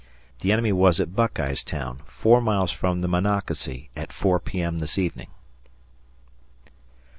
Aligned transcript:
The 0.39 0.51
enemy 0.51 0.71
was 0.71 0.99
at 0.99 1.11
Buckeyestown, 1.15 1.99
four 2.07 2.41
miles 2.41 2.71
from 2.71 3.01
the 3.01 3.07
Monocacy, 3.07 3.91
at 3.95 4.11
4 4.11 4.39
P.M. 4.39 4.79
this 4.79 4.97
evening. 4.97 5.27